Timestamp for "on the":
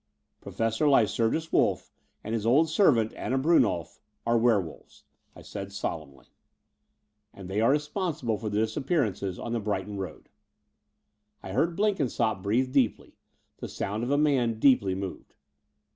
9.37-9.59